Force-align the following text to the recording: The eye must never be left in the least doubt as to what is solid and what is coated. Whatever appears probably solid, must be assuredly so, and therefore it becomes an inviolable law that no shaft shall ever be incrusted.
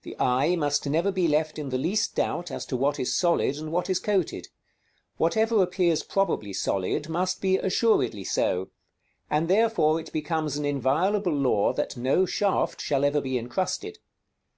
The 0.00 0.18
eye 0.18 0.56
must 0.56 0.86
never 0.86 1.12
be 1.12 1.28
left 1.28 1.58
in 1.58 1.68
the 1.68 1.76
least 1.76 2.14
doubt 2.14 2.50
as 2.50 2.64
to 2.64 2.74
what 2.74 2.98
is 2.98 3.14
solid 3.14 3.58
and 3.58 3.70
what 3.70 3.90
is 3.90 4.00
coated. 4.00 4.48
Whatever 5.18 5.62
appears 5.62 6.02
probably 6.02 6.54
solid, 6.54 7.10
must 7.10 7.42
be 7.42 7.58
assuredly 7.58 8.24
so, 8.24 8.70
and 9.28 9.46
therefore 9.46 10.00
it 10.00 10.10
becomes 10.10 10.56
an 10.56 10.64
inviolable 10.64 11.34
law 11.34 11.74
that 11.74 11.98
no 11.98 12.24
shaft 12.24 12.80
shall 12.80 13.04
ever 13.04 13.20
be 13.20 13.36
incrusted. 13.36 13.98